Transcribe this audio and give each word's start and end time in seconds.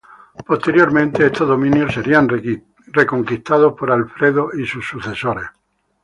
Posteriormente, 0.47 1.27
estos 1.27 1.47
dominios 1.47 1.93
serían 1.93 2.27
reconquistados 2.87 3.73
por 3.77 3.91
Alfredo 3.91 4.49
y 4.51 4.65
sus 4.65 4.83
sucesores. 4.87 5.45